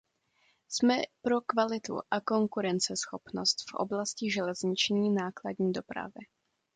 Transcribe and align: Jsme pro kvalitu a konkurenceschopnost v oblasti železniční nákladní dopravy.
Jsme 0.71 1.01
pro 1.21 1.41
kvalitu 1.41 1.99
a 2.11 2.21
konkurenceschopnost 2.21 3.71
v 3.71 3.73
oblasti 3.75 4.31
železniční 4.31 5.09
nákladní 5.09 5.71
dopravy. 5.73 6.25